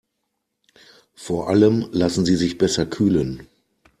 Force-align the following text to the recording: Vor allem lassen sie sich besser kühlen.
Vor 1.13 1.47
allem 1.47 1.87
lassen 1.91 2.25
sie 2.25 2.35
sich 2.35 2.57
besser 2.57 2.87
kühlen. 2.87 3.47